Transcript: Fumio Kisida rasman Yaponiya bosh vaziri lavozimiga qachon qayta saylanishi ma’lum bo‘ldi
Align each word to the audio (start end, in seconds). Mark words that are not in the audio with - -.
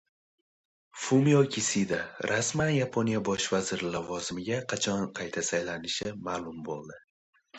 Fumio 1.01 1.41
Kisida 1.51 1.99
rasman 2.29 2.71
Yaponiya 2.77 3.21
bosh 3.29 3.47
vaziri 3.55 3.91
lavozimiga 3.97 4.57
qachon 4.73 5.05
qayta 5.21 5.45
saylanishi 5.51 6.15
ma’lum 6.29 6.61
bo‘ldi 6.71 6.99